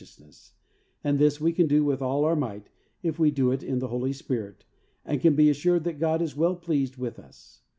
eousness, 0.01 0.53
and 1.03 1.19
this 1.19 1.39
we 1.39 1.53
can 1.53 1.67
do 1.67 1.83
with 1.83 2.01
all 2.01 2.25
our 2.25 2.35
might, 2.35 2.71
if 3.03 3.19
we 3.19 3.29
do 3.29 3.51
it 3.51 3.61
in 3.61 3.77
the 3.77 3.89
Holy 3.89 4.11
Spirit, 4.11 4.65
and 5.05 5.21
can 5.21 5.35
be 5.35 5.47
assured 5.47 5.83
that 5.83 5.99
God 5.99 6.23
is 6.23 6.35
well 6.35 6.55
pleased 6.55 6.97
with 6.97 7.19
us. 7.19 7.61